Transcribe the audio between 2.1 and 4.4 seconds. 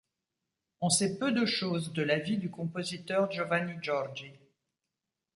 vie du compositeur Giovanni Giorgi.